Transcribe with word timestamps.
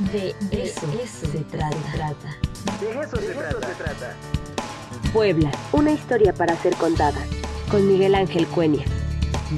De 0.00 0.34
eso, 0.50 0.80
se 1.30 1.40
trata. 1.40 1.76
De 2.80 2.90
eso, 2.90 3.16
se, 3.16 3.34
trata. 3.34 4.16
Puebla, 5.12 5.52
una 5.72 5.92
historia 5.92 6.32
para 6.32 6.56
ser 6.56 6.74
contada. 6.76 7.20
Con 7.70 7.86
Miguel 7.86 8.14
Ángel 8.14 8.46
Cuenya. 8.46 8.84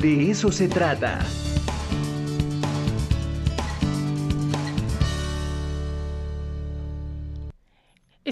De 0.01 0.33
eso 0.33 0.51
se 0.51 0.67
trata. 0.67 1.21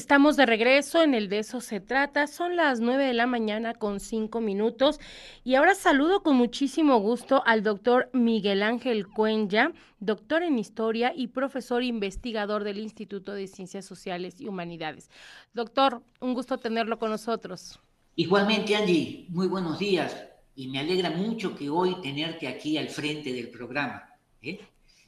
Estamos 0.00 0.38
de 0.38 0.46
regreso 0.46 1.02
en 1.02 1.12
el 1.12 1.28
de 1.28 1.40
eso 1.40 1.60
se 1.60 1.78
trata. 1.78 2.26
Son 2.26 2.56
las 2.56 2.80
nueve 2.80 3.04
de 3.04 3.12
la 3.12 3.26
mañana 3.26 3.74
con 3.74 4.00
cinco 4.00 4.40
minutos 4.40 4.98
y 5.44 5.56
ahora 5.56 5.74
saludo 5.74 6.22
con 6.22 6.36
muchísimo 6.36 6.98
gusto 7.00 7.42
al 7.44 7.62
doctor 7.62 8.08
Miguel 8.14 8.62
Ángel 8.62 9.06
Cuenya, 9.06 9.74
doctor 9.98 10.42
en 10.42 10.58
historia 10.58 11.12
y 11.14 11.26
profesor 11.26 11.82
investigador 11.82 12.64
del 12.64 12.78
Instituto 12.78 13.34
de 13.34 13.46
Ciencias 13.46 13.84
Sociales 13.84 14.40
y 14.40 14.48
Humanidades. 14.48 15.10
Doctor, 15.52 16.02
un 16.18 16.32
gusto 16.32 16.56
tenerlo 16.56 16.98
con 16.98 17.10
nosotros. 17.10 17.78
Igualmente, 18.16 18.76
Angie, 18.76 19.26
muy 19.28 19.48
buenos 19.48 19.78
días 19.78 20.16
y 20.56 20.68
me 20.68 20.78
alegra 20.78 21.10
mucho 21.10 21.54
que 21.54 21.68
hoy 21.68 22.00
tenerte 22.00 22.48
aquí 22.48 22.78
al 22.78 22.88
frente 22.88 23.34
del 23.34 23.50
programa. 23.50 24.14
¿eh? 24.40 24.60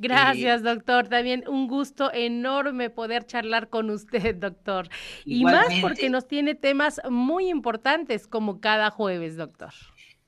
Gracias, 0.03 0.65
doctor. 0.65 1.07
También 1.07 1.45
un 1.47 1.69
gusto 1.69 2.13
enorme 2.13 2.91
poder 2.91 3.25
charlar 3.25 3.69
con 3.69 3.89
usted, 3.89 4.35
doctor. 4.49 4.89
Y 5.25 5.45
más 5.45 5.69
porque 5.81 6.11
nos 6.11 6.27
tiene 6.27 6.57
temas 6.57 7.01
muy 7.09 7.49
importantes 7.49 8.27
como 8.27 8.61
cada 8.61 8.91
jueves, 8.91 9.37
doctor. 9.37 9.73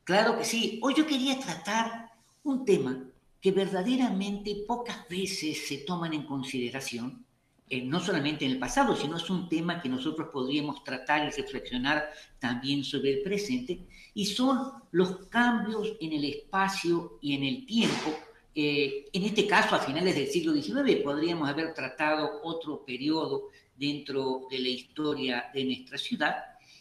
Claro 0.04 0.38
que 0.38 0.44
sí. 0.44 0.78
Hoy 0.80 0.94
yo 0.94 1.06
quería 1.06 1.40
tratar 1.40 2.10
un 2.44 2.64
tema 2.64 3.04
que 3.40 3.50
verdaderamente 3.50 4.64
pocas 4.66 5.08
veces 5.08 5.66
se 5.66 5.78
toman 5.78 6.14
en 6.14 6.24
consideración, 6.24 7.26
eh, 7.68 7.82
no 7.82 7.98
solamente 7.98 8.44
en 8.44 8.52
el 8.52 8.58
pasado, 8.58 8.94
sino 8.94 9.16
es 9.16 9.28
un 9.28 9.48
tema 9.48 9.82
que 9.82 9.88
nosotros 9.88 10.28
podríamos 10.32 10.84
tratar 10.84 11.26
y 11.26 11.30
reflexionar 11.30 12.10
también 12.38 12.84
sobre 12.84 13.14
el 13.14 13.22
presente, 13.22 13.86
y 14.14 14.26
son 14.26 14.72
los 14.92 15.26
cambios 15.26 15.94
en 16.00 16.12
el 16.12 16.24
espacio 16.24 17.18
y 17.20 17.34
en 17.34 17.42
el 17.42 17.66
tiempo 17.66 18.14
eh, 18.54 19.06
en 19.12 19.24
este 19.24 19.46
caso, 19.48 19.74
a 19.74 19.80
finales 19.80 20.14
del 20.14 20.28
siglo 20.28 20.52
XIX, 20.52 21.02
podríamos 21.02 21.48
haber 21.48 21.74
tratado 21.74 22.40
otro 22.44 22.84
periodo 22.84 23.48
dentro 23.76 24.46
de 24.48 24.60
la 24.60 24.68
historia 24.68 25.50
de 25.52 25.64
nuestra 25.64 25.98
ciudad, 25.98 26.36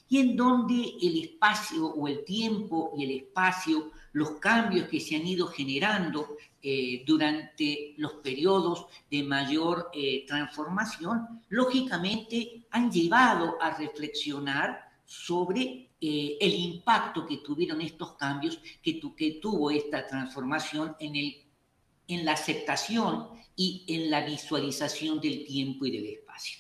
y 0.07 0.19
en 0.19 0.35
donde 0.35 0.93
el 1.01 1.23
espacio 1.23 1.87
o 1.87 2.07
el 2.07 2.23
tiempo 2.23 2.93
y 2.95 3.05
el 3.05 3.11
espacio, 3.23 3.91
los 4.11 4.33
cambios 4.33 4.87
que 4.87 4.99
se 4.99 5.15
han 5.15 5.25
ido 5.25 5.47
generando 5.47 6.37
eh, 6.61 7.03
durante 7.07 7.95
los 7.97 8.13
periodos 8.13 8.85
de 9.09 9.23
mayor 9.23 9.89
eh, 9.93 10.25
transformación, 10.27 11.41
lógicamente 11.49 12.67
han 12.69 12.91
llevado 12.91 13.59
a 13.59 13.75
reflexionar 13.75 14.91
sobre 15.05 15.89
el 16.05 16.53
impacto 16.53 17.25
que 17.25 17.37
tuvieron 17.37 17.79
estos 17.79 18.11
cambios, 18.17 18.59
que, 18.81 18.99
que 19.15 19.39
tuvo 19.41 19.71
esta 19.71 20.05
transformación 20.05 20.97
en 20.99 21.15
el 21.15 21.42
en 22.07 22.25
la 22.25 22.33
aceptación 22.33 23.29
y 23.55 23.85
en 23.87 24.09
la 24.09 24.25
visualización 24.25 25.19
del 25.19 25.45
tiempo 25.45 25.85
y 25.85 25.91
del 25.91 26.05
espacio. 26.07 26.59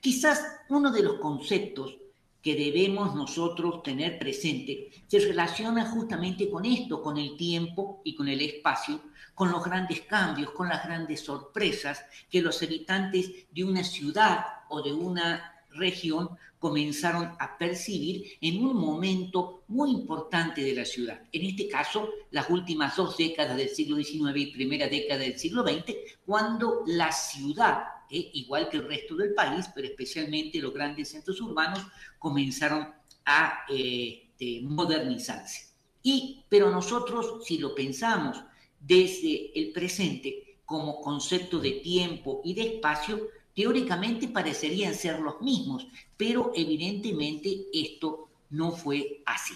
Quizás 0.00 0.42
uno 0.68 0.90
de 0.92 1.02
los 1.02 1.18
conceptos 1.18 1.96
que 2.42 2.54
debemos 2.54 3.14
nosotros 3.14 3.82
tener 3.82 4.18
presente 4.18 4.90
se 5.06 5.18
relaciona 5.18 5.90
justamente 5.90 6.48
con 6.48 6.64
esto, 6.64 7.02
con 7.02 7.18
el 7.18 7.36
tiempo 7.36 8.00
y 8.04 8.14
con 8.14 8.28
el 8.28 8.40
espacio, 8.40 9.02
con 9.34 9.50
los 9.50 9.64
grandes 9.64 10.02
cambios, 10.02 10.52
con 10.52 10.68
las 10.68 10.84
grandes 10.84 11.20
sorpresas 11.20 12.04
que 12.30 12.40
los 12.40 12.62
habitantes 12.62 13.30
de 13.50 13.64
una 13.64 13.82
ciudad 13.82 14.44
o 14.68 14.82
de 14.82 14.92
una 14.92 15.57
región 15.70 16.30
comenzaron 16.58 17.36
a 17.38 17.56
percibir 17.56 18.32
en 18.40 18.64
un 18.64 18.76
momento 18.76 19.62
muy 19.68 19.90
importante 19.90 20.62
de 20.62 20.74
la 20.74 20.84
ciudad. 20.84 21.22
En 21.32 21.44
este 21.44 21.68
caso, 21.68 22.10
las 22.30 22.50
últimas 22.50 22.96
dos 22.96 23.16
décadas 23.16 23.56
del 23.56 23.68
siglo 23.68 23.96
XIX 23.96 24.36
y 24.36 24.46
primera 24.52 24.88
década 24.88 25.20
del 25.20 25.38
siglo 25.38 25.62
XX, 25.62 25.94
cuando 26.26 26.82
la 26.86 27.12
ciudad, 27.12 27.84
eh, 28.10 28.30
igual 28.34 28.68
que 28.68 28.78
el 28.78 28.88
resto 28.88 29.14
del 29.16 29.34
país, 29.34 29.66
pero 29.74 29.86
especialmente 29.86 30.60
los 30.60 30.74
grandes 30.74 31.10
centros 31.10 31.40
urbanos, 31.40 31.86
comenzaron 32.18 32.92
a 33.24 33.60
eh, 33.68 34.30
modernizarse. 34.62 35.68
Y, 36.02 36.44
pero 36.48 36.70
nosotros, 36.70 37.44
si 37.44 37.58
lo 37.58 37.74
pensamos 37.74 38.42
desde 38.80 39.58
el 39.58 39.72
presente 39.72 40.58
como 40.64 41.00
concepto 41.00 41.58
de 41.58 41.72
tiempo 41.72 42.40
y 42.44 42.54
de 42.54 42.62
espacio, 42.62 43.28
teóricamente 43.58 44.28
parecerían 44.28 44.94
ser 44.94 45.18
los 45.18 45.40
mismos, 45.40 45.88
pero 46.16 46.52
evidentemente 46.54 47.66
esto 47.72 48.28
no 48.50 48.70
fue 48.70 49.20
así. 49.26 49.52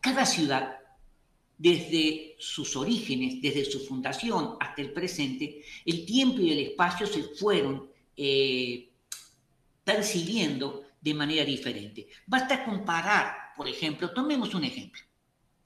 Cada 0.00 0.26
ciudad, 0.26 0.76
desde 1.56 2.34
sus 2.40 2.74
orígenes, 2.74 3.40
desde 3.40 3.64
su 3.64 3.78
fundación 3.86 4.56
hasta 4.58 4.82
el 4.82 4.92
presente, 4.92 5.62
el 5.86 6.04
tiempo 6.04 6.40
y 6.40 6.50
el 6.50 6.58
espacio 6.70 7.06
se 7.06 7.22
fueron 7.22 7.92
eh, 8.16 8.90
percibiendo 9.84 10.82
de 11.00 11.14
manera 11.14 11.44
diferente. 11.44 12.08
Basta 12.26 12.64
comparar, 12.64 13.54
por 13.56 13.68
ejemplo, 13.68 14.12
tomemos 14.12 14.52
un 14.56 14.64
ejemplo. 14.64 15.00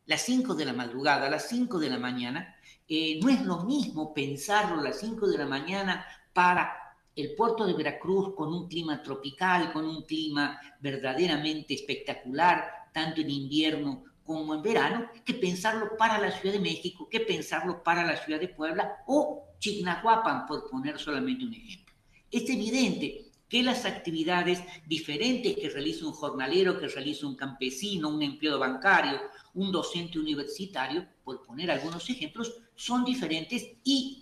Las 0.05 0.21
5 0.27 0.55
de 0.55 0.67
la 0.67 0.75
madrugada, 0.75 1.31
las 1.31 1.49
5 1.49 1.79
de 1.79 1.89
la 1.89 1.99
mañana, 1.99 2.55
eh, 2.87 3.19
no 3.23 3.31
es 3.31 3.41
lo 3.47 3.65
mismo 3.65 4.13
pensarlo 4.13 4.81
a 4.81 4.85
las 4.85 5.01
5 5.01 5.27
de 5.27 5.39
la 5.39 5.47
mañana 5.47 6.05
para 6.35 6.82
el 7.15 7.35
puerto 7.35 7.67
de 7.67 7.75
Veracruz 7.75 8.35
con 8.35 8.53
un 8.53 8.69
clima 8.69 9.03
tropical, 9.03 9.73
con 9.73 9.85
un 9.85 10.03
clima 10.03 10.61
verdaderamente 10.81 11.75
espectacular, 11.75 12.89
tanto 12.93 13.21
en 13.21 13.31
invierno 13.31 14.05
como 14.25 14.55
en 14.55 14.63
verano, 14.63 15.11
que 15.25 15.35
pensarlo 15.35 15.97
para 15.99 16.19
la 16.19 16.31
Ciudad 16.31 16.55
de 16.55 16.61
México, 16.61 17.09
que 17.09 17.21
pensarlo 17.21 17.83
para 17.83 18.05
la 18.05 18.17
Ciudad 18.17 18.41
de 18.41 18.49
Puebla 18.49 18.99
o 19.07 19.49
Chignahuapan, 19.59 20.47
por 20.47 20.71
poner 20.71 20.99
solamente 20.99 21.45
un 21.45 21.55
ejemplo. 21.55 21.95
Es 22.31 22.49
evidente 22.49 23.33
que 23.49 23.63
las 23.63 23.85
actividades 23.85 24.63
diferentes 24.87 25.57
que 25.57 25.69
realiza 25.69 26.07
un 26.07 26.15
jornalero, 26.15 26.79
que 26.79 26.89
realiza 26.89 27.27
un 27.27 27.37
campesino, 27.37 28.09
un 28.09 28.23
empleado 28.23 28.59
bancario, 28.59 29.21
un 29.55 29.71
docente 29.71 30.19
universitario, 30.19 31.07
por 31.23 31.43
poner 31.43 31.71
algunos 31.71 32.09
ejemplos, 32.09 32.55
son 32.75 33.05
diferentes 33.05 33.73
y 33.85 34.22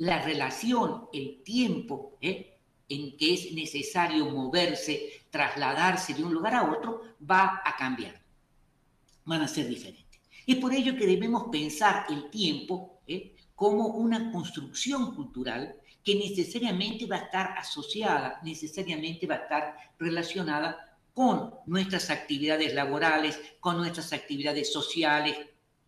la 0.00 0.22
relación, 0.22 1.08
el 1.12 1.42
tiempo 1.42 2.16
¿eh? 2.22 2.56
en 2.88 3.18
que 3.18 3.34
es 3.34 3.52
necesario 3.52 4.30
moverse, 4.30 5.24
trasladarse 5.28 6.14
de 6.14 6.24
un 6.24 6.32
lugar 6.32 6.54
a 6.54 6.70
otro, 6.70 7.02
va 7.30 7.60
a 7.62 7.76
cambiar, 7.76 8.18
van 9.26 9.42
a 9.42 9.48
ser 9.48 9.68
diferentes. 9.68 10.20
Es 10.46 10.56
por 10.56 10.72
ello 10.72 10.96
que 10.96 11.06
debemos 11.06 11.48
pensar 11.52 12.06
el 12.08 12.30
tiempo 12.30 13.02
¿eh? 13.06 13.36
como 13.54 13.88
una 13.88 14.32
construcción 14.32 15.14
cultural 15.14 15.76
que 16.02 16.14
necesariamente 16.14 17.04
va 17.04 17.16
a 17.16 17.24
estar 17.24 17.54
asociada, 17.58 18.40
necesariamente 18.42 19.26
va 19.26 19.34
a 19.34 19.42
estar 19.42 19.76
relacionada 19.98 20.96
con 21.12 21.52
nuestras 21.66 22.08
actividades 22.08 22.72
laborales, 22.72 23.38
con 23.60 23.76
nuestras 23.76 24.14
actividades 24.14 24.72
sociales, 24.72 25.36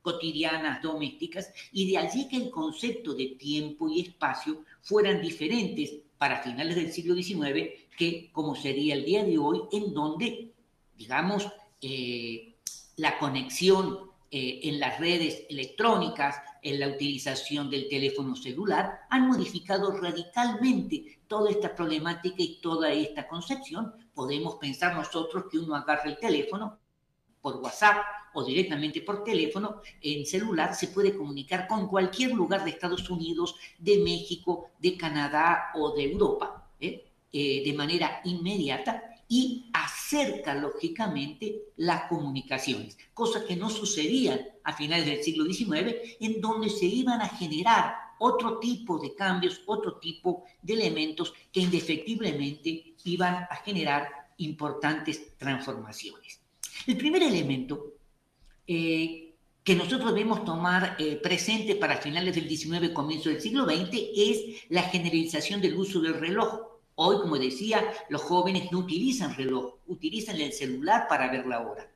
cotidianas, 0.03 0.83
domésticas, 0.83 1.51
y 1.73 1.91
de 1.91 1.99
allí 1.99 2.29
que 2.29 2.37
el 2.37 2.51
concepto 2.51 3.15
de 3.15 3.37
tiempo 3.39 3.89
y 3.89 4.01
espacio 4.01 4.65
fueran 4.83 5.23
diferentes 5.23 5.95
para 6.19 6.43
finales 6.43 6.77
del 6.77 6.93
siglo 6.93 7.15
XIX 7.15 7.71
que 7.97 8.31
como 8.33 8.55
sería 8.55 8.95
el 8.95 9.05
día 9.05 9.25
de 9.25 9.39
hoy, 9.39 9.63
en 9.73 9.93
donde, 9.93 10.53
digamos, 10.97 11.49
eh, 11.81 12.57
la 12.97 13.19
conexión 13.19 14.11
eh, 14.31 14.61
en 14.65 14.81
las 14.81 14.99
redes 14.99 15.45
electrónicas, 15.49 16.37
en 16.63 16.81
la 16.81 16.89
utilización 16.89 17.69
del 17.69 17.89
teléfono 17.89 18.35
celular, 18.35 19.01
han 19.11 19.29
modificado 19.29 19.91
radicalmente 19.93 21.21
toda 21.27 21.51
esta 21.51 21.75
problemática 21.75 22.37
y 22.39 22.61
toda 22.61 22.93
esta 22.93 23.29
concepción. 23.29 23.93
Podemos 24.15 24.57
pensar 24.57 24.95
nosotros 24.95 25.45
que 25.51 25.59
uno 25.59 25.75
agarra 25.75 26.05
el 26.05 26.19
teléfono 26.19 26.79
por 27.41 27.57
WhatsApp 27.57 28.05
o 28.35 28.45
directamente 28.45 29.03
por 29.03 29.25
teléfono, 29.25 29.83
en 30.01 30.27
celular, 30.27 30.75
se 30.75 30.89
puede 30.89 31.17
comunicar 31.17 31.67
con 31.67 31.89
cualquier 31.89 32.33
lugar 32.33 32.65
de 32.65 32.71
Estados 32.71 33.09
Unidos, 33.11 33.57
de 33.79 33.99
México, 33.99 34.71
de 34.79 34.97
Canadá 34.97 35.71
o 35.75 35.95
de 35.95 36.05
Europa, 36.13 36.69
¿eh? 36.81 37.05
Eh, 37.33 37.63
de 37.65 37.73
manera 37.73 38.21
inmediata 38.25 39.03
y 39.27 39.65
acerca 39.73 40.55
lógicamente 40.55 41.73
las 41.77 42.03
comunicaciones, 42.11 42.99
cosas 43.15 43.45
que 43.45 43.57
no 43.57 43.71
sucedían 43.71 44.39
a 44.63 44.75
finales 44.75 45.07
del 45.07 45.23
siglo 45.23 45.47
XIX, 45.47 45.97
en 46.21 46.43
donde 46.43 46.69
se 46.69 46.85
iban 46.85 47.23
a 47.23 47.29
generar 47.31 47.95
otro 48.19 48.59
tipo 48.59 48.99
de 48.99 49.15
cambios, 49.15 49.63
otro 49.65 49.99
tipo 49.99 50.45
de 50.61 50.75
elementos 50.75 51.33
que 51.51 51.61
indefectiblemente 51.61 52.95
iban 53.05 53.47
a 53.49 53.57
generar 53.65 54.09
importantes 54.37 55.39
transformaciones. 55.39 56.41
El 56.87 56.99
primer 56.99 57.23
elemento 57.23 57.95
eh, 58.67 59.35
que 59.65 59.77
nosotros 59.77 60.13
debemos 60.13 60.45
tomar 60.45 60.97
eh, 60.99 61.17
presente 61.17 61.77
para 61.77 61.97
finales 61.97 62.35
del 62.35 62.49
19 62.49 62.93
comienzo 62.93 63.29
del 63.29 63.41
siglo 63.41 63.65
XX 63.65 63.91
es 64.17 64.39
la 64.69 64.83
generalización 64.83 65.61
del 65.61 65.77
uso 65.77 66.01
del 66.01 66.15
reloj. 66.15 66.63
Hoy, 66.97 67.21
como 67.21 67.39
decía, 67.39 67.83
los 68.09 68.23
jóvenes 68.23 68.73
no 68.73 68.79
utilizan 68.79 69.37
reloj, 69.37 69.77
utilizan 69.87 70.41
el 70.41 70.53
celular 70.53 71.07
para 71.09 71.31
ver 71.31 71.47
la 71.47 71.61
hora. 71.61 71.89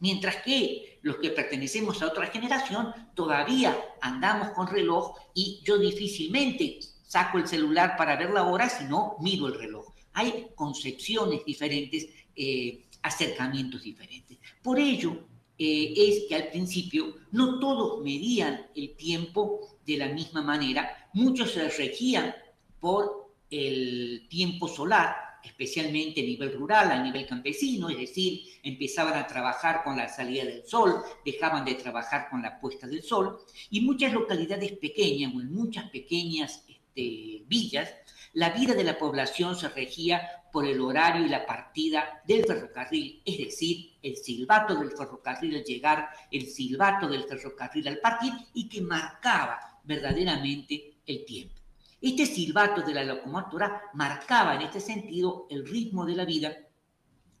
Mientras 0.00 0.36
que 0.42 0.98
los 1.02 1.16
que 1.16 1.30
pertenecemos 1.30 2.02
a 2.02 2.08
otra 2.08 2.26
generación 2.26 2.92
todavía 3.14 3.78
andamos 4.00 4.50
con 4.50 4.66
reloj 4.66 5.16
y 5.32 5.60
yo 5.64 5.78
difícilmente 5.78 6.80
saco 7.06 7.38
el 7.38 7.46
celular 7.46 7.96
para 7.96 8.16
ver 8.16 8.30
la 8.30 8.42
hora, 8.42 8.68
sino 8.68 9.16
miro 9.20 9.46
el 9.46 9.54
reloj. 9.54 9.94
Hay 10.14 10.48
concepciones 10.56 11.44
diferentes, 11.44 12.08
eh, 12.34 12.86
acercamientos 13.02 13.82
diferentes. 13.82 14.38
Por 14.62 14.80
ello, 14.80 15.28
eh, 15.64 15.94
es 15.96 16.24
que 16.28 16.34
al 16.34 16.48
principio 16.48 17.14
no 17.30 17.60
todos 17.60 18.02
medían 18.02 18.66
el 18.74 18.96
tiempo 18.96 19.78
de 19.86 19.96
la 19.96 20.08
misma 20.08 20.42
manera, 20.42 21.08
muchos 21.12 21.52
se 21.52 21.68
regían 21.68 22.34
por 22.80 23.30
el 23.48 24.26
tiempo 24.28 24.66
solar, 24.66 25.14
especialmente 25.44 26.20
a 26.20 26.24
nivel 26.24 26.52
rural, 26.54 26.90
a 26.90 27.00
nivel 27.00 27.28
campesino, 27.28 27.88
es 27.90 27.98
decir, 27.98 28.40
empezaban 28.64 29.14
a 29.14 29.28
trabajar 29.28 29.84
con 29.84 29.96
la 29.96 30.08
salida 30.08 30.44
del 30.44 30.66
sol, 30.66 30.96
dejaban 31.24 31.64
de 31.64 31.74
trabajar 31.74 32.28
con 32.28 32.42
la 32.42 32.58
puesta 32.58 32.88
del 32.88 33.04
sol, 33.04 33.38
y 33.70 33.82
muchas 33.82 34.12
localidades 34.12 34.72
pequeñas 34.72 35.32
o 35.32 35.40
en 35.40 35.52
muchas 35.52 35.88
pequeñas 35.90 36.64
este, 36.68 37.44
villas, 37.46 37.88
la 38.34 38.50
vida 38.50 38.74
de 38.74 38.84
la 38.84 38.98
población 38.98 39.56
se 39.56 39.68
regía 39.68 40.42
por 40.50 40.66
el 40.66 40.80
horario 40.80 41.26
y 41.26 41.28
la 41.28 41.44
partida 41.44 42.22
del 42.26 42.44
ferrocarril, 42.44 43.22
es 43.24 43.38
decir, 43.38 43.94
el 44.02 44.16
silbato 44.16 44.74
del 44.74 44.92
ferrocarril 44.92 45.56
al 45.56 45.64
llegar, 45.64 46.08
el 46.30 46.46
silbato 46.46 47.08
del 47.08 47.24
ferrocarril 47.24 47.88
al 47.88 47.98
partir 47.98 48.32
y 48.54 48.68
que 48.68 48.80
marcaba 48.80 49.80
verdaderamente 49.84 50.98
el 51.06 51.24
tiempo. 51.24 51.54
Este 52.00 52.26
silbato 52.26 52.82
de 52.82 52.94
la 52.94 53.04
locomotora 53.04 53.82
marcaba 53.94 54.54
en 54.54 54.62
este 54.62 54.80
sentido 54.80 55.46
el 55.50 55.66
ritmo 55.66 56.04
de 56.04 56.16
la 56.16 56.24
vida 56.24 56.56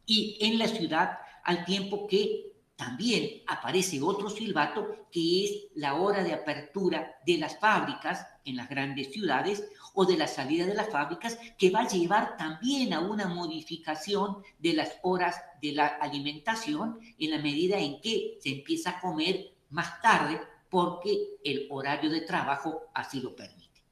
y 0.06 0.38
en 0.40 0.58
la 0.58 0.68
ciudad 0.68 1.18
al 1.44 1.64
tiempo 1.64 2.06
que 2.06 2.51
también 2.76 3.42
aparece 3.46 4.00
otro 4.02 4.28
silbato 4.28 5.06
que 5.10 5.44
es 5.44 5.50
la 5.74 5.94
hora 5.94 6.24
de 6.24 6.32
apertura 6.32 7.16
de 7.26 7.38
las 7.38 7.58
fábricas 7.58 8.26
en 8.44 8.56
las 8.56 8.68
grandes 8.68 9.12
ciudades 9.12 9.64
o 9.94 10.04
de 10.04 10.16
la 10.16 10.26
salida 10.26 10.66
de 10.66 10.74
las 10.74 10.90
fábricas 10.90 11.38
que 11.58 11.70
va 11.70 11.82
a 11.82 11.88
llevar 11.88 12.36
también 12.36 12.92
a 12.92 13.00
una 13.00 13.28
modificación 13.28 14.38
de 14.58 14.72
las 14.72 14.96
horas 15.02 15.36
de 15.60 15.72
la 15.72 15.86
alimentación 15.86 16.98
en 17.18 17.30
la 17.30 17.38
medida 17.38 17.78
en 17.78 18.00
que 18.00 18.38
se 18.40 18.50
empieza 18.50 18.90
a 18.90 19.00
comer 19.00 19.52
más 19.70 20.00
tarde 20.00 20.40
porque 20.68 21.36
el 21.44 21.66
horario 21.70 22.10
de 22.10 22.22
trabajo 22.22 22.88
así 22.94 23.20
lo 23.20 23.36
permite. 23.36 23.82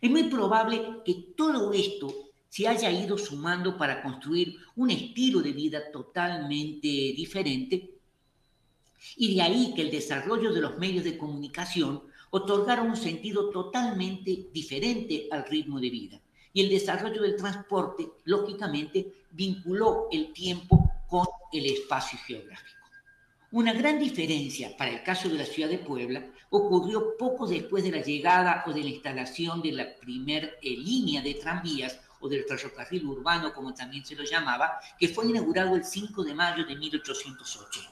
Es 0.00 0.10
muy 0.10 0.24
probable 0.24 1.00
que 1.04 1.32
todo 1.36 1.72
esto 1.72 2.12
se 2.48 2.68
haya 2.68 2.90
ido 2.90 3.16
sumando 3.16 3.78
para 3.78 4.02
construir 4.02 4.56
un 4.76 4.90
estilo 4.90 5.40
de 5.40 5.52
vida 5.52 5.90
totalmente 5.90 6.88
diferente 6.88 7.93
y 9.16 9.34
de 9.34 9.42
ahí 9.42 9.72
que 9.74 9.82
el 9.82 9.90
desarrollo 9.90 10.52
de 10.52 10.60
los 10.60 10.78
medios 10.78 11.04
de 11.04 11.18
comunicación 11.18 12.02
otorgara 12.30 12.82
un 12.82 12.96
sentido 12.96 13.50
totalmente 13.50 14.48
diferente 14.52 15.28
al 15.30 15.46
ritmo 15.46 15.78
de 15.78 15.90
vida. 15.90 16.20
Y 16.52 16.62
el 16.62 16.68
desarrollo 16.68 17.22
del 17.22 17.36
transporte, 17.36 18.08
lógicamente, 18.24 19.24
vinculó 19.30 20.08
el 20.10 20.32
tiempo 20.32 20.90
con 21.08 21.26
el 21.52 21.66
espacio 21.66 22.18
geográfico. 22.26 22.84
Una 23.52 23.72
gran 23.72 24.00
diferencia 24.00 24.76
para 24.76 24.90
el 24.90 25.04
caso 25.04 25.28
de 25.28 25.38
la 25.38 25.44
ciudad 25.44 25.68
de 25.68 25.78
Puebla 25.78 26.26
ocurrió 26.50 27.16
poco 27.16 27.46
después 27.46 27.84
de 27.84 27.92
la 27.92 28.02
llegada 28.02 28.64
o 28.66 28.72
de 28.72 28.82
la 28.82 28.88
instalación 28.88 29.62
de 29.62 29.72
la 29.72 29.94
primera 29.94 30.48
eh, 30.60 30.70
línea 30.70 31.22
de 31.22 31.34
tranvías 31.34 32.00
o 32.18 32.28
del 32.28 32.44
ferrocarril 32.44 33.06
urbano, 33.06 33.52
como 33.52 33.72
también 33.72 34.04
se 34.04 34.16
lo 34.16 34.24
llamaba, 34.24 34.80
que 34.98 35.08
fue 35.08 35.26
inaugurado 35.26 35.76
el 35.76 35.84
5 35.84 36.24
de 36.24 36.34
mayo 36.34 36.64
de 36.64 36.74
1880. 36.74 37.90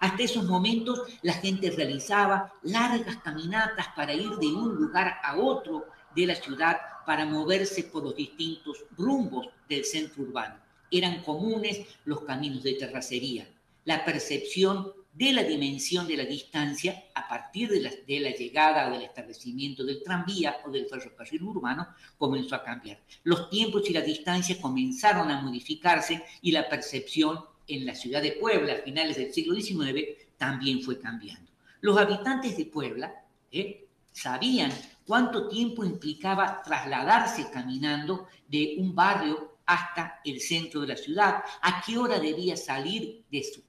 Hasta 0.00 0.22
esos 0.22 0.44
momentos 0.44 1.02
la 1.22 1.34
gente 1.34 1.70
realizaba 1.70 2.52
largas 2.62 3.16
caminatas 3.18 3.88
para 3.96 4.12
ir 4.12 4.30
de 4.36 4.46
un 4.46 4.74
lugar 4.74 5.18
a 5.22 5.36
otro 5.36 5.86
de 6.14 6.26
la 6.26 6.34
ciudad 6.34 6.78
para 7.06 7.24
moverse 7.24 7.84
por 7.84 8.02
los 8.02 8.16
distintos 8.16 8.84
rumbos 8.96 9.48
del 9.68 9.84
centro 9.84 10.24
urbano. 10.24 10.56
Eran 10.90 11.22
comunes 11.22 11.86
los 12.04 12.22
caminos 12.22 12.62
de 12.62 12.74
terracería, 12.74 13.48
la 13.84 14.04
percepción 14.04 14.92
de 15.16 15.32
la 15.32 15.44
dimensión 15.44 16.06
de 16.06 16.16
la 16.16 16.24
distancia 16.24 17.04
a 17.14 17.26
partir 17.26 17.70
de 17.70 18.20
la, 18.20 18.30
llegada 18.30 18.88
o 18.88 18.92
del 18.92 19.02
establecimiento 19.02 19.82
del 19.82 20.02
tranvía 20.02 20.58
o 20.66 20.70
del 20.70 20.86
ferrocarril 20.86 21.42
urbano 21.42 21.88
comenzó 22.18 22.54
a 22.54 22.62
cambiar. 22.62 23.00
Los 23.24 23.48
tiempos 23.48 23.88
y 23.88 23.94
la 23.94 24.02
distancia 24.02 24.60
comenzaron 24.60 25.30
a 25.30 25.40
modificarse 25.40 26.22
y 26.42 26.52
la 26.52 26.68
percepción 26.68 27.46
en 27.66 27.86
la 27.86 27.94
ciudad 27.94 28.22
de 28.22 28.32
Puebla 28.32 28.74
a 28.74 28.82
finales 28.82 29.16
del 29.16 29.32
siglo 29.32 29.54
XIX 29.54 30.04
también 30.36 30.82
fue 30.82 30.98
cambiando. 30.98 31.50
Los 31.80 31.98
habitantes 31.98 32.56
de 32.56 32.66
Puebla 32.66 33.12
¿eh? 33.50 33.86
sabían 34.12 34.72
cuánto 35.04 35.48
tiempo 35.48 35.84
implicaba 35.84 36.62
trasladarse 36.62 37.50
caminando 37.50 38.28
de 38.48 38.76
un 38.78 38.94
barrio 38.94 39.58
hasta 39.66 40.20
el 40.24 40.40
centro 40.40 40.80
de 40.80 40.88
la 40.88 40.96
ciudad, 40.96 41.42
a 41.62 41.82
qué 41.84 41.98
hora 41.98 42.18
debía 42.18 42.56
salir 42.56 43.24
de 43.30 43.42
su 43.42 43.62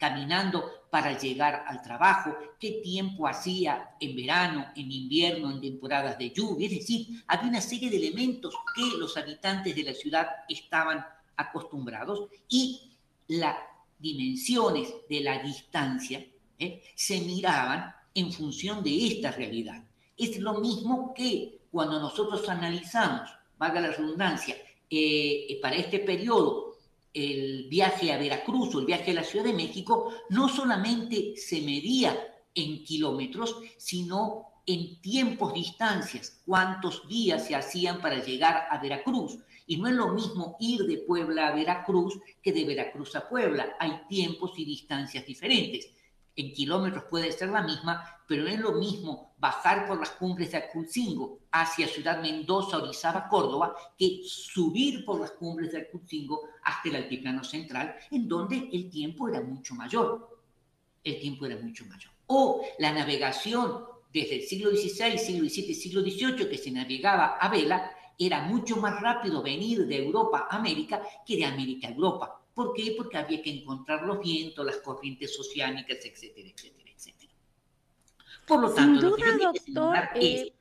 caminando 0.00 0.88
para 0.90 1.16
llegar 1.16 1.62
al 1.68 1.82
trabajo, 1.82 2.34
qué 2.58 2.80
tiempo 2.82 3.28
hacía 3.28 3.90
en 4.00 4.16
verano, 4.16 4.66
en 4.74 4.90
invierno, 4.90 5.50
en 5.50 5.60
temporadas 5.60 6.18
de 6.18 6.30
lluvia. 6.30 6.66
Es 6.66 6.78
decir, 6.78 7.22
había 7.28 7.50
una 7.50 7.60
serie 7.60 7.90
de 7.90 7.98
elementos 7.98 8.54
que 8.74 8.96
los 8.98 9.16
habitantes 9.16 9.76
de 9.76 9.82
la 9.84 9.92
ciudad 9.92 10.26
estaban 10.48 11.04
acostumbrados 11.36 12.28
y 12.48 12.89
las 13.30 13.56
dimensiones 13.98 14.92
de 15.08 15.20
la 15.20 15.40
distancia 15.40 16.26
¿eh? 16.58 16.82
se 16.94 17.20
miraban 17.20 17.94
en 18.14 18.32
función 18.32 18.82
de 18.82 19.06
esta 19.06 19.30
realidad. 19.30 19.84
Es 20.16 20.38
lo 20.38 20.54
mismo 20.60 21.14
que 21.14 21.60
cuando 21.70 22.00
nosotros 22.00 22.48
analizamos, 22.48 23.30
valga 23.56 23.80
la 23.80 23.92
redundancia, 23.92 24.56
eh, 24.90 25.58
para 25.62 25.76
este 25.76 26.00
periodo 26.00 26.74
el 27.14 27.68
viaje 27.68 28.12
a 28.12 28.18
Veracruz 28.18 28.74
o 28.74 28.80
el 28.80 28.86
viaje 28.86 29.12
a 29.12 29.14
la 29.14 29.24
Ciudad 29.24 29.44
de 29.44 29.52
México 29.52 30.12
no 30.30 30.48
solamente 30.48 31.34
se 31.36 31.60
medía 31.60 32.16
en 32.54 32.82
kilómetros, 32.82 33.56
sino 33.76 34.46
en 34.66 35.00
tiempos, 35.00 35.54
distancias, 35.54 36.40
cuántos 36.44 37.06
días 37.08 37.46
se 37.46 37.54
hacían 37.54 38.00
para 38.00 38.24
llegar 38.24 38.66
a 38.70 38.78
Veracruz. 38.78 39.38
Y 39.70 39.76
no 39.76 39.86
es 39.86 39.94
lo 39.94 40.08
mismo 40.08 40.56
ir 40.58 40.84
de 40.84 40.98
Puebla 40.98 41.46
a 41.46 41.54
Veracruz 41.54 42.18
que 42.42 42.52
de 42.52 42.64
Veracruz 42.64 43.14
a 43.14 43.28
Puebla. 43.28 43.76
Hay 43.78 44.00
tiempos 44.08 44.58
y 44.58 44.64
distancias 44.64 45.24
diferentes. 45.24 45.92
En 46.34 46.52
kilómetros 46.52 47.04
puede 47.04 47.30
ser 47.30 47.50
la 47.50 47.62
misma, 47.62 48.04
pero 48.26 48.42
no 48.42 48.48
es 48.48 48.58
lo 48.58 48.72
mismo 48.72 49.32
bajar 49.38 49.86
por 49.86 50.00
las 50.00 50.10
cumbres 50.10 50.50
de 50.50 50.58
Aculcingo 50.58 51.38
hacia 51.52 51.86
Ciudad 51.86 52.20
Mendoza, 52.20 52.78
Orizaba, 52.78 53.28
Córdoba, 53.28 53.72
que 53.96 54.22
subir 54.24 55.04
por 55.04 55.20
las 55.20 55.30
cumbres 55.30 55.70
de 55.70 55.82
Aculcingo 55.82 56.40
hasta 56.64 56.88
el 56.88 56.96
altiplano 56.96 57.44
central, 57.44 57.94
en 58.10 58.26
donde 58.26 58.68
el 58.72 58.90
tiempo 58.90 59.28
era 59.28 59.40
mucho 59.40 59.76
mayor. 59.76 60.36
El 61.04 61.20
tiempo 61.20 61.46
era 61.46 61.56
mucho 61.56 61.84
mayor. 61.86 62.10
O 62.26 62.60
la 62.80 62.92
navegación 62.92 63.84
desde 64.12 64.34
el 64.34 64.42
siglo 64.42 64.70
XVI, 64.70 65.16
siglo 65.16 65.48
XVII, 65.48 65.74
siglo 65.74 66.00
XVIII, 66.00 66.48
que 66.48 66.58
se 66.58 66.72
navegaba 66.72 67.36
a 67.36 67.48
vela, 67.48 67.92
era 68.20 68.42
mucho 68.42 68.76
más 68.76 69.00
rápido 69.00 69.42
venir 69.42 69.86
de 69.86 70.04
Europa 70.04 70.46
a 70.50 70.56
América 70.56 71.00
que 71.26 71.36
de 71.36 71.46
América 71.46 71.88
a 71.88 71.92
Europa. 71.92 72.42
¿Por 72.52 72.74
qué? 72.74 72.94
Porque 72.96 73.16
había 73.16 73.42
que 73.42 73.50
encontrar 73.50 74.02
los 74.02 74.20
vientos, 74.20 74.64
las 74.66 74.76
corrientes 74.76 75.38
oceánicas, 75.40 76.04
etcétera, 76.04 76.50
etcétera. 76.50 76.80
Por 78.46 78.60
lo 78.60 78.70
tanto, 78.70 79.16
sin 79.16 79.26
duda, 79.26 79.52
doctor, 79.52 79.96
eh, 80.16 80.52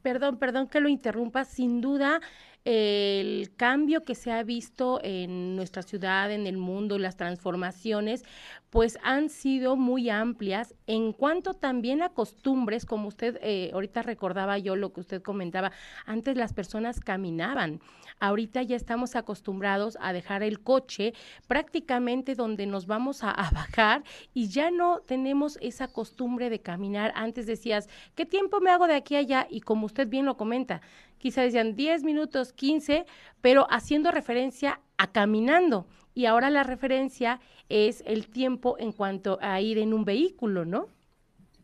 perdón, 0.00 0.38
perdón 0.38 0.68
que 0.68 0.80
lo 0.80 0.88
interrumpa, 0.88 1.44
sin 1.44 1.80
duda 1.80 2.20
el 2.64 3.52
cambio 3.56 4.04
que 4.04 4.14
se 4.14 4.30
ha 4.30 4.42
visto 4.42 5.00
en 5.02 5.56
nuestra 5.56 5.82
ciudad, 5.82 6.30
en 6.30 6.46
el 6.46 6.56
mundo, 6.56 6.98
las 6.98 7.16
transformaciones, 7.16 8.24
pues 8.70 8.98
han 9.02 9.28
sido 9.28 9.76
muy 9.76 10.08
amplias 10.08 10.74
en 10.86 11.12
cuanto 11.12 11.54
también 11.54 12.02
a 12.02 12.08
costumbres, 12.08 12.86
como 12.86 13.08
usted 13.08 13.38
eh, 13.42 13.70
ahorita 13.74 14.00
recordaba 14.00 14.56
yo 14.58 14.76
lo 14.76 14.92
que 14.92 15.00
usted 15.00 15.22
comentaba, 15.22 15.72
antes 16.06 16.36
las 16.36 16.54
personas 16.54 16.98
caminaban, 16.98 17.80
ahorita 18.18 18.62
ya 18.62 18.76
estamos 18.76 19.14
acostumbrados 19.14 19.98
a 20.00 20.14
dejar 20.14 20.42
el 20.42 20.60
coche 20.60 21.12
prácticamente 21.48 22.34
donde 22.34 22.66
nos 22.66 22.86
vamos 22.86 23.22
a, 23.22 23.32
bajar 23.52 24.04
y 24.32 24.48
ya 24.48 24.70
no 24.70 25.00
tenemos 25.00 25.58
esa 25.60 25.88
costumbre 25.88 26.48
de 26.48 26.60
caminar. 26.60 27.12
Antes 27.14 27.46
decías, 27.46 27.88
¿qué 28.14 28.24
tiempo 28.24 28.60
me 28.60 28.70
hago 28.70 28.86
de 28.86 28.94
aquí 28.94 29.16
a 29.16 29.18
allá? 29.18 29.46
Y 29.50 29.60
como 29.60 29.86
usted 29.86 30.08
bien 30.08 30.24
lo 30.24 30.36
comenta, 30.36 30.80
quizá 31.22 31.42
decían 31.42 31.76
10 31.76 32.02
minutos, 32.02 32.52
15, 32.52 33.06
pero 33.40 33.68
haciendo 33.70 34.10
referencia 34.10 34.80
a 34.98 35.12
caminando. 35.12 35.86
Y 36.14 36.26
ahora 36.26 36.50
la 36.50 36.64
referencia 36.64 37.40
es 37.68 38.02
el 38.06 38.26
tiempo 38.26 38.76
en 38.80 38.90
cuanto 38.90 39.38
a 39.40 39.60
ir 39.60 39.78
en 39.78 39.94
un 39.94 40.04
vehículo, 40.04 40.64
¿no? 40.64 40.88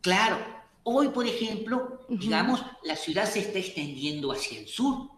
Claro. 0.01 0.39
Hoy, 0.85 1.09
por 1.09 1.27
ejemplo, 1.27 2.07
digamos, 2.09 2.65
la 2.85 2.95
ciudad 2.95 3.27
se 3.27 3.41
está 3.41 3.59
extendiendo 3.59 4.31
hacia 4.31 4.61
el 4.61 4.69
sur. 4.69 5.11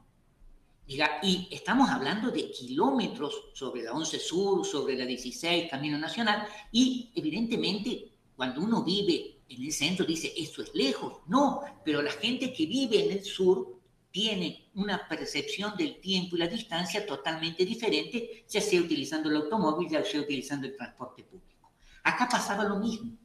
y 0.87 1.49
estamos 1.52 1.90
hablando 1.90 2.30
de 2.30 2.50
kilómetros 2.50 3.50
sobre 3.52 3.82
la 3.82 3.92
11 3.92 4.18
Sur, 4.18 4.66
sobre 4.66 4.97
la 4.97 5.04
16, 5.04 5.70
Camino 5.70 5.99
Nacional, 5.99 6.49
y 6.73 7.12
evidentemente 7.14 8.11
cuando 8.35 8.62
uno 8.62 8.82
vive 8.82 9.37
en 9.50 9.62
el 9.62 9.73
centro 9.73 10.06
dice, 10.06 10.32
esto 10.37 10.62
es 10.62 10.75
lejos. 10.75 11.18
No, 11.26 11.61
pero 11.85 12.00
la 12.00 12.11
gente 12.11 12.52
que 12.52 12.66
vive 12.66 13.04
en 13.04 13.18
el 13.18 13.25
sur 13.25 13.79
tiene 14.10 14.70
una 14.74 15.06
percepción 15.08 15.76
del 15.76 16.00
tiempo 16.00 16.36
y 16.36 16.40
la 16.40 16.48
distancia 16.48 17.06
totalmente 17.06 17.64
diferente, 17.64 18.44
ya 18.48 18.60
sea 18.60 18.80
utilizando 18.80 19.28
el 19.30 19.36
automóvil, 19.36 19.88
ya 19.88 20.04
sea 20.04 20.20
utilizando 20.20 20.66
el 20.66 20.76
transporte 20.76 21.22
público. 21.22 21.70
Acá 22.02 22.28
pasaba 22.28 22.64
lo 22.64 22.78
mismo. 22.78 23.16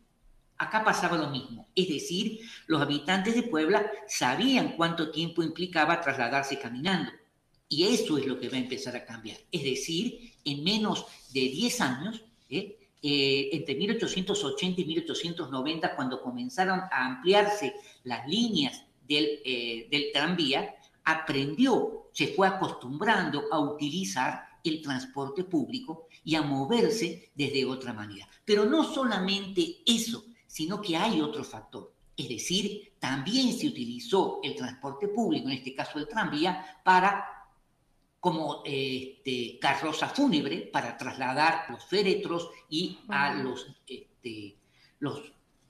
Acá 0.57 0.83
pasaba 0.83 1.17
lo 1.17 1.29
mismo. 1.29 1.67
Es 1.75 1.89
decir, 1.89 2.39
los 2.67 2.81
habitantes 2.81 3.35
de 3.35 3.43
Puebla 3.43 3.91
sabían 4.07 4.75
cuánto 4.77 5.11
tiempo 5.11 5.43
implicaba 5.43 5.99
trasladarse 5.99 6.59
caminando. 6.59 7.11
Y 7.67 7.83
eso 7.85 8.17
es 8.17 8.25
lo 8.25 8.39
que 8.39 8.47
va 8.47 8.55
a 8.55 8.61
empezar 8.61 8.95
a 8.95 9.05
cambiar. 9.05 9.37
Es 9.51 9.63
decir, 9.63 10.33
en 10.45 10.63
menos 10.63 11.05
de 11.33 11.41
10 11.41 11.81
años, 11.81 12.23
¿eh? 12.49 12.77
Eh, 13.07 13.49
entre 13.53 13.75
1880 13.75 14.81
y 14.81 14.85
1890, 14.85 15.95
cuando 15.95 16.21
comenzaron 16.23 16.79
a 16.79 17.05
ampliarse 17.05 17.75
las 18.03 18.27
líneas 18.27 18.84
del, 19.07 19.41
eh, 19.45 19.88
del 19.89 20.12
tranvía, 20.13 20.75
aprendió, 21.03 22.09
se 22.12 22.27
fue 22.27 22.47
acostumbrando 22.47 23.43
a 23.51 23.59
utilizar 23.59 24.45
el 24.63 24.81
transporte 24.81 25.43
público 25.43 26.07
y 26.24 26.35
a 26.35 26.41
moverse 26.41 27.31
desde 27.35 27.65
otra 27.65 27.93
manera. 27.93 28.27
Pero 28.43 28.65
no 28.65 28.83
solamente 28.83 29.77
eso, 29.85 30.25
sino 30.47 30.81
que 30.81 30.97
hay 30.97 31.21
otro 31.21 31.43
factor. 31.43 31.93
Es 32.17 32.29
decir, 32.29 32.93
también 33.00 33.53
se 33.53 33.67
utilizó 33.67 34.39
el 34.41 34.55
transporte 34.55 35.09
público, 35.09 35.47
en 35.47 35.57
este 35.57 35.75
caso 35.75 36.00
el 36.00 36.07
tranvía, 36.07 36.81
para 36.83 37.25
como 38.19 38.63
este, 38.65 39.59
carroza 39.59 40.09
fúnebre 40.09 40.62
para 40.74 40.97
trasladar 40.97 41.65
los 41.69 41.85
féretros 41.85 42.50
y 42.67 42.97
a 43.07 43.35
los, 43.35 43.67
este, 43.85 44.57
los 44.97 45.21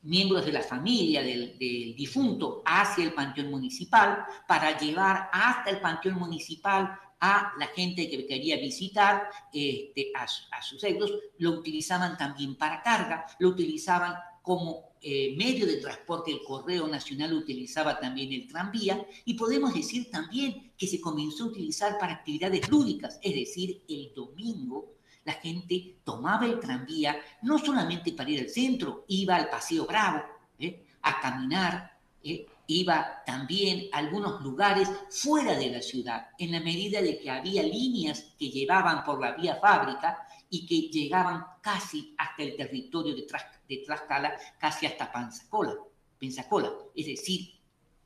miembros 0.05 0.45
de 0.45 0.51
la 0.51 0.61
familia 0.61 1.21
del, 1.21 1.57
difunto 1.95 2.61
hacia 2.65 3.03
el 3.03 3.13
panteón 3.13 3.49
municipal, 3.49 4.25
para 4.47 4.77
llevar 4.77 5.29
hasta 5.31 5.71
el 5.71 5.81
panteón 5.81 6.15
municipal 6.15 6.97
a 7.19 7.53
la 7.57 7.67
gente 7.67 8.09
que 8.09 8.27
quería 8.27 8.57
visitar 8.57 9.29
este, 9.51 10.11
a, 10.15 10.61
sus 10.61 10.81
deudos, 10.81 11.11
lo 11.39 11.51
utilizaban 11.51 12.17
también 12.17 12.55
para 12.55 12.81
carga, 12.81 13.25
lo 13.39 13.49
utilizaban 13.49 14.15
como 14.41 14.95
eh, 15.01 15.35
medio 15.35 15.65
de 15.65 15.77
transporte, 15.77 16.31
el 16.31 16.43
Correo 16.43 16.87
Nacional 16.87 17.33
utilizaba 17.33 17.99
también 17.99 18.31
el 18.31 18.47
tranvía. 18.47 19.03
Y 19.25 19.33
podemos 19.33 19.73
decir 19.73 20.11
también 20.11 20.73
que 20.77 20.87
se 20.87 21.01
comenzó 21.01 21.45
a 21.45 21.47
utilizar 21.47 21.97
para 21.97 22.13
actividades 22.13 22.69
lúdicas, 22.69 23.19
es 23.23 23.33
decir, 23.33 23.83
el 23.89 24.11
domingo 24.15 24.94
la 25.25 25.33
gente 25.33 25.97
tomaba 26.03 26.45
el 26.45 26.59
tranvía 26.59 27.19
no 27.41 27.57
solamente 27.57 28.13
para 28.13 28.29
ir 28.29 28.41
al 28.41 28.49
centro, 28.49 29.05
iba 29.07 29.35
al 29.35 29.49
Paseo 29.49 29.85
Bravo 29.85 30.23
¿eh? 30.59 30.85
a 31.01 31.19
caminar, 31.19 31.97
¿eh? 32.23 32.45
iba 32.67 33.23
también 33.25 33.89
a 33.91 33.97
algunos 33.97 34.41
lugares 34.41 34.89
fuera 35.09 35.55
de 35.55 35.71
la 35.71 35.81
ciudad, 35.81 36.29
en 36.37 36.51
la 36.51 36.59
medida 36.59 37.01
de 37.01 37.19
que 37.19 37.29
había 37.29 37.63
líneas 37.63 38.33
que 38.37 38.49
llevaban 38.49 39.03
por 39.03 39.19
la 39.19 39.33
vía 39.33 39.55
fábrica 39.55 40.27
y 40.49 40.65
que 40.65 40.89
llegaban 40.91 41.43
casi 41.61 42.13
hasta 42.17 42.43
el 42.43 42.55
territorio 42.55 43.15
de, 43.15 43.27
de 43.67 43.77
Tlaxcala, 43.77 44.35
casi 44.59 44.85
hasta 44.85 45.11
Pensacola, 45.11 45.73
Pensacola. 46.19 46.71
Es 46.95 47.07
decir, 47.07 47.51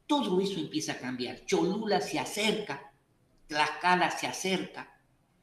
todo 0.08 0.40
eso 0.40 0.60
empieza 0.60 0.94
a 0.94 0.98
cambiar. 0.98 1.46
Cholula 1.46 2.00
se 2.00 2.18
acerca, 2.18 2.92
Tlaxcala 3.48 4.10
se 4.10 4.28
acerca, 4.28 4.98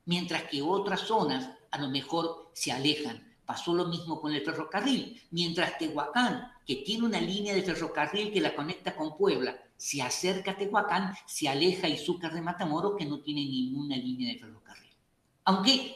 mientras 0.06 0.44
que 0.44 0.62
otras 0.62 1.00
zonas 1.00 1.50
a 1.76 1.80
lo 1.80 1.88
mejor 1.88 2.50
se 2.54 2.72
alejan. 2.72 3.22
Pasó 3.44 3.74
lo 3.74 3.86
mismo 3.86 4.20
con 4.20 4.32
el 4.32 4.42
ferrocarril, 4.44 5.22
mientras 5.30 5.78
Tehuacán, 5.78 6.50
que 6.66 6.76
tiene 6.76 7.04
una 7.04 7.20
línea 7.20 7.54
de 7.54 7.62
ferrocarril 7.62 8.32
que 8.32 8.40
la 8.40 8.56
conecta 8.56 8.96
con 8.96 9.16
Puebla, 9.16 9.56
se 9.76 10.02
acerca 10.02 10.52
a 10.52 10.56
Tehuacán, 10.56 11.14
se 11.26 11.48
aleja 11.48 11.88
Izúcar 11.88 12.32
de 12.34 12.40
Matamoros, 12.40 12.96
que 12.98 13.04
no 13.04 13.20
tiene 13.20 13.42
ninguna 13.42 13.96
línea 13.96 14.32
de 14.32 14.40
ferrocarril. 14.40 14.90
Aunque, 15.44 15.94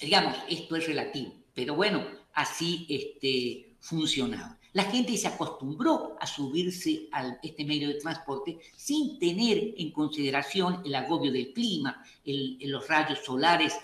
digamos, 0.00 0.34
esto 0.48 0.76
es 0.76 0.86
relativo, 0.86 1.34
pero 1.52 1.74
bueno, 1.74 2.06
así 2.32 2.86
este, 2.88 3.76
funcionaba. 3.80 4.58
La 4.74 4.84
gente 4.84 5.16
se 5.18 5.28
acostumbró 5.28 6.16
a 6.18 6.26
subirse 6.26 7.08
a 7.12 7.36
este 7.42 7.64
medio 7.64 7.88
de 7.88 8.00
transporte 8.00 8.58
sin 8.74 9.18
tener 9.18 9.74
en 9.76 9.90
consideración 9.90 10.80
el 10.84 10.94
agobio 10.94 11.30
del 11.30 11.52
clima, 11.52 12.02
los 12.24 12.88
rayos 12.88 13.18
solares 13.22 13.76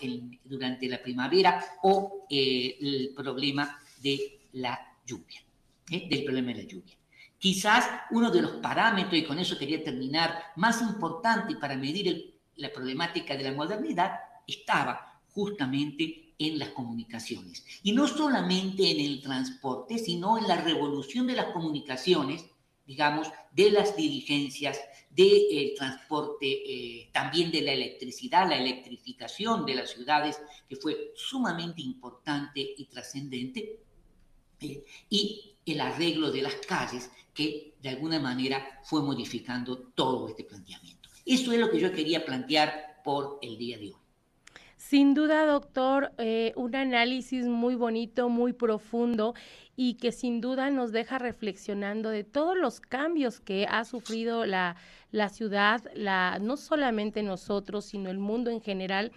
durante 0.45 0.89
la 0.89 1.03
primavera 1.03 1.63
o 1.83 2.27
eh, 2.31 2.79
el 2.81 3.13
problema 3.15 3.79
de 4.01 4.41
la 4.53 4.81
lluvia, 5.05 5.43
¿eh? 5.91 6.09
del 6.09 6.25
problema 6.25 6.53
de 6.53 6.63
la 6.63 6.69
lluvia. 6.69 6.95
Quizás 7.39 7.89
uno 8.11 8.31
de 8.31 8.43
los 8.43 8.53
parámetros, 8.53 9.15
y 9.15 9.25
con 9.25 9.39
eso 9.39 9.59
quería 9.59 9.85
terminar, 9.85 10.43
más 10.57 10.81
importante 10.81 11.55
para 11.57 11.77
medir 11.77 12.35
la 12.57 12.73
problemática 12.73 13.37
de 13.37 13.45
la 13.45 13.53
modernidad 13.53 14.13
estaba 14.47 15.21
justamente 15.33 16.28
en 16.39 16.59
las 16.59 16.71
comunicaciones. 16.71 17.65
Y 17.83 17.93
no 17.93 18.07
solamente 18.07 18.91
en 18.91 19.01
el 19.01 19.21
transporte, 19.21 19.99
sino 19.99 20.39
en 20.39 20.47
la 20.47 20.61
revolución 20.61 21.27
de 21.27 21.35
las 21.35 21.53
comunicaciones, 21.53 22.45
digamos, 22.87 23.29
de 23.53 23.71
las 23.71 23.97
diligencias, 23.97 24.79
del 25.11 25.75
transporte, 25.77 26.47
eh, 26.47 27.11
también 27.13 27.51
de 27.51 27.63
la 27.63 27.73
electricidad, 27.73 28.49
la 28.49 28.57
electrificación 28.57 29.67
de 29.67 29.75
las 29.75 29.91
ciudades, 29.91 30.41
que 30.69 30.77
fue 30.77 31.13
sumamente 31.17 31.83
importante 31.83 32.61
y 32.77 32.85
trascendente, 32.87 33.81
eh, 34.61 34.85
y 35.11 35.57
el 35.67 35.81
arreglo 35.81 36.31
de 36.31 36.43
las 36.43 36.55
calles, 36.55 37.11
que 37.35 37.75
de 37.83 37.89
alguna 37.91 38.21
manera 38.21 38.81
fue 38.85 39.03
modificando 39.03 39.79
todo 39.95 40.29
este 40.29 40.45
planteamiento. 40.45 41.09
Eso 41.27 41.53
es 41.53 41.59
lo 41.59 41.71
que 41.71 41.81
yo 41.81 41.93
quería 41.93 42.25
plantear 42.25 43.03
por 43.05 43.39
el 43.43 43.59
día 43.59 43.77
de 43.77 43.89
hoy. 43.89 44.08
Sin 44.89 45.13
duda, 45.13 45.45
doctor, 45.45 46.13
eh, 46.17 46.55
un 46.57 46.75
análisis 46.75 47.45
muy 47.45 47.75
bonito, 47.75 48.31
muy 48.31 48.55
profundo 48.55 49.35
y 49.77 49.99
que 49.99 50.13
sin 50.13 50.41
duda 50.41 50.71
nos 50.71 50.93
deja 50.93 51.19
reflexionando 51.19 52.09
de 52.09 52.25
todos 52.25 52.57
los 52.57 52.81
cambios 52.81 53.39
que 53.39 53.67
ha 53.69 53.85
sufrido 53.85 54.47
la, 54.47 54.77
la 55.11 55.29
ciudad, 55.29 55.83
la, 55.95 56.39
no 56.41 56.57
solamente 56.57 57.23
nosotros, 57.23 57.85
sino 57.85 58.09
el 58.09 58.17
mundo 58.17 58.51
en 58.51 58.63
general. 58.63 59.13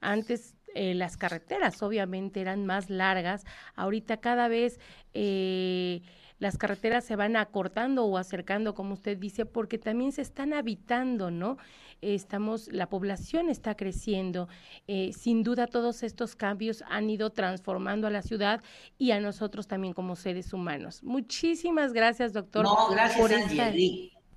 Antes 0.00 0.54
eh, 0.76 0.94
las 0.94 1.16
carreteras 1.16 1.82
obviamente 1.82 2.40
eran 2.40 2.64
más 2.64 2.88
largas, 2.88 3.44
ahorita 3.74 4.18
cada 4.18 4.46
vez... 4.46 4.78
Eh, 5.12 6.02
las 6.38 6.58
carreteras 6.58 7.04
se 7.04 7.16
van 7.16 7.36
acortando 7.36 8.04
o 8.04 8.18
acercando, 8.18 8.74
como 8.74 8.94
usted 8.94 9.16
dice, 9.16 9.46
porque 9.46 9.78
también 9.78 10.12
se 10.12 10.22
están 10.22 10.52
habitando, 10.52 11.30
¿no? 11.30 11.56
Estamos, 12.02 12.68
la 12.70 12.88
población 12.88 13.48
está 13.48 13.74
creciendo. 13.74 14.48
Eh, 14.86 15.12
sin 15.14 15.42
duda, 15.42 15.66
todos 15.66 16.02
estos 16.02 16.36
cambios 16.36 16.84
han 16.88 17.08
ido 17.08 17.30
transformando 17.30 18.06
a 18.06 18.10
la 18.10 18.20
ciudad 18.20 18.62
y 18.98 19.12
a 19.12 19.20
nosotros 19.20 19.66
también 19.66 19.94
como 19.94 20.14
seres 20.14 20.52
humanos. 20.52 21.02
Muchísimas 21.02 21.94
gracias, 21.94 22.34
doctor. 22.34 22.64
No, 22.64 22.88
gracias, 22.90 23.18
por 23.18 23.30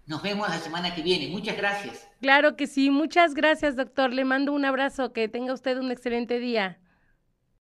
Nos 0.05 0.21
vemos 0.23 0.47
la 0.47 0.59
semana 0.59 0.95
que 0.95 1.01
viene. 1.01 1.27
Muchas 1.27 1.57
gracias. 1.57 2.07
Claro 2.21 2.55
que 2.55 2.65
sí. 2.65 2.89
Muchas 2.89 3.33
gracias, 3.33 3.75
doctor. 3.75 4.13
Le 4.13 4.23
mando 4.23 4.53
un 4.53 4.63
abrazo. 4.63 5.11
Que 5.11 5.27
tenga 5.27 5.53
usted 5.53 5.77
un 5.77 5.91
excelente 5.91 6.39
día. 6.39 6.79